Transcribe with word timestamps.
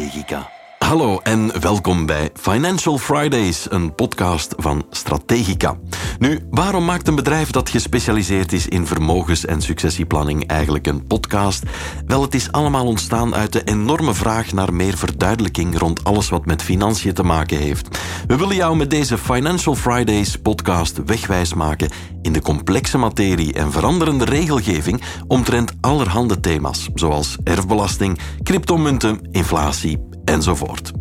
Strategica. 0.00 0.59
Hallo 0.90 1.18
en 1.22 1.60
welkom 1.60 2.06
bij 2.06 2.30
Financial 2.34 2.98
Fridays, 2.98 3.66
een 3.70 3.94
podcast 3.94 4.54
van 4.56 4.86
Strategica. 4.90 5.78
Nu, 6.18 6.40
waarom 6.50 6.84
maakt 6.84 7.08
een 7.08 7.14
bedrijf 7.14 7.50
dat 7.50 7.70
gespecialiseerd 7.70 8.52
is 8.52 8.68
in 8.68 8.86
vermogens- 8.86 9.44
en 9.44 9.62
successieplanning 9.62 10.46
eigenlijk 10.46 10.86
een 10.86 11.06
podcast? 11.06 11.62
Wel, 12.06 12.22
het 12.22 12.34
is 12.34 12.52
allemaal 12.52 12.86
ontstaan 12.86 13.34
uit 13.34 13.52
de 13.52 13.64
enorme 13.64 14.14
vraag 14.14 14.52
naar 14.52 14.74
meer 14.74 14.96
verduidelijking 14.96 15.78
rond 15.78 16.04
alles 16.04 16.28
wat 16.28 16.46
met 16.46 16.62
financiën 16.62 17.14
te 17.14 17.22
maken 17.22 17.58
heeft. 17.58 17.98
We 18.26 18.36
willen 18.36 18.56
jou 18.56 18.76
met 18.76 18.90
deze 18.90 19.18
Financial 19.18 19.74
Fridays 19.74 20.36
podcast 20.36 21.00
wegwijs 21.06 21.54
maken 21.54 21.90
in 22.22 22.32
de 22.32 22.42
complexe 22.42 22.98
materie 22.98 23.52
en 23.52 23.72
veranderende 23.72 24.24
regelgeving 24.24 25.02
omtrent 25.26 25.72
allerhande 25.80 26.40
thema's, 26.40 26.88
zoals 26.94 27.36
erfbelasting, 27.44 28.18
cryptomunten, 28.42 29.28
inflatie 29.30 30.08
enzovoort. 30.30 30.92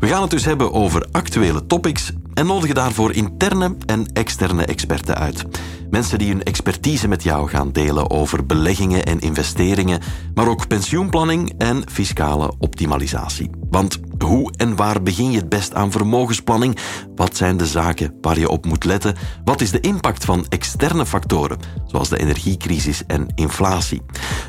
We 0.00 0.06
gaan 0.06 0.22
het 0.22 0.30
dus 0.30 0.44
hebben 0.44 0.72
over 0.72 1.06
actuele 1.12 1.66
topics 1.66 2.12
en 2.34 2.46
nodigen 2.46 2.74
daarvoor 2.74 3.12
interne 3.12 3.76
en 3.86 4.06
externe 4.12 4.64
experten 4.64 5.14
uit. 5.14 5.44
Mensen 5.90 6.18
die 6.18 6.28
hun 6.28 6.42
expertise 6.42 7.08
met 7.08 7.22
jou 7.22 7.48
gaan 7.48 7.72
delen 7.72 8.10
over 8.10 8.46
beleggingen 8.46 9.04
en 9.04 9.20
investeringen, 9.20 10.00
maar 10.34 10.48
ook 10.48 10.66
pensioenplanning 10.66 11.54
en 11.58 11.82
fiscale 11.90 12.52
optimalisatie. 12.58 13.50
Want 13.70 13.98
hoe 14.18 14.52
en 14.56 14.76
waar 14.76 15.02
begin 15.02 15.30
je 15.30 15.38
het 15.38 15.48
best 15.48 15.74
aan 15.74 15.90
vermogensplanning? 15.90 16.78
Wat 17.14 17.36
zijn 17.36 17.56
de 17.56 17.66
zaken 17.66 18.14
waar 18.20 18.38
je 18.38 18.48
op 18.48 18.64
moet 18.64 18.84
letten? 18.84 19.16
Wat 19.44 19.60
is 19.60 19.70
de 19.70 19.80
impact 19.80 20.24
van 20.24 20.46
externe 20.48 21.06
factoren, 21.06 21.58
zoals 21.86 22.08
de 22.08 22.18
energiecrisis 22.18 23.06
en 23.06 23.26
inflatie? 23.34 24.02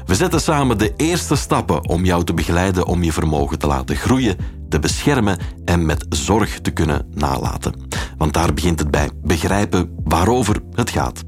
We 0.05 0.15
zetten 0.15 0.41
samen 0.41 0.77
de 0.77 0.93
eerste 0.95 1.35
stappen 1.35 1.87
om 1.87 2.05
jou 2.05 2.23
te 2.23 2.33
begeleiden 2.33 2.85
om 2.85 3.03
je 3.03 3.13
vermogen 3.13 3.59
te 3.59 3.67
laten 3.67 3.95
groeien, 3.95 4.37
te 4.69 4.79
beschermen 4.79 5.39
en 5.65 5.85
met 5.85 6.05
zorg 6.09 6.61
te 6.61 6.71
kunnen 6.71 7.07
nalaten. 7.13 7.73
Want 8.17 8.33
daar 8.33 8.53
begint 8.53 8.79
het 8.79 8.91
bij 8.91 9.09
begrijpen 9.23 9.95
waarover 10.03 10.61
het 10.71 10.89
gaat. 10.89 11.23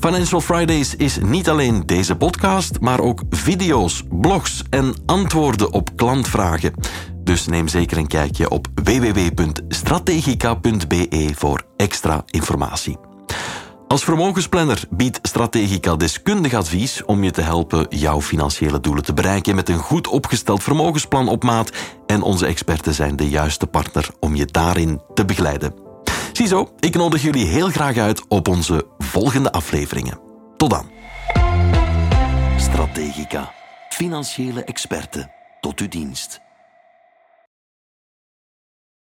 Financial 0.00 0.40
Fridays 0.40 0.96
is 0.96 1.18
niet 1.18 1.48
alleen 1.48 1.82
deze 1.86 2.16
podcast, 2.16 2.80
maar 2.80 3.00
ook 3.00 3.22
video's, 3.30 4.02
blogs 4.10 4.62
en 4.70 4.94
antwoorden 5.06 5.72
op 5.72 5.96
klantvragen. 5.96 6.72
Dus 7.24 7.46
neem 7.46 7.68
zeker 7.68 7.98
een 7.98 8.06
kijkje 8.06 8.50
op 8.50 8.66
www.strategica.be 8.74 11.32
voor 11.34 11.62
extra 11.76 12.22
informatie. 12.26 13.09
Als 13.90 14.04
vermogensplanner 14.04 14.82
biedt 14.90 15.18
Strategica 15.22 15.96
deskundig 15.96 16.54
advies 16.54 17.04
om 17.04 17.24
je 17.24 17.30
te 17.30 17.40
helpen 17.40 17.86
jouw 17.88 18.20
financiële 18.20 18.80
doelen 18.80 19.04
te 19.04 19.12
bereiken 19.12 19.54
met 19.54 19.68
een 19.68 19.78
goed 19.78 20.06
opgesteld 20.06 20.62
vermogensplan 20.62 21.28
op 21.28 21.42
maat 21.42 21.72
en 22.06 22.22
onze 22.22 22.46
experten 22.46 22.94
zijn 22.94 23.16
de 23.16 23.28
juiste 23.28 23.66
partner 23.66 24.08
om 24.20 24.34
je 24.34 24.44
daarin 24.44 25.00
te 25.14 25.24
begeleiden. 25.24 25.74
Ziezo, 26.32 26.72
ik 26.78 26.94
nodig 26.94 27.22
jullie 27.22 27.46
heel 27.46 27.68
graag 27.68 27.96
uit 27.96 28.28
op 28.28 28.48
onze 28.48 28.86
volgende 28.98 29.52
afleveringen. 29.52 30.20
Tot 30.56 30.70
dan. 30.70 30.90
Strategica. 32.56 33.52
Financiële 33.88 34.64
experten 34.64 35.30
tot 35.60 35.80
uw 35.80 35.88
dienst. 35.88 36.40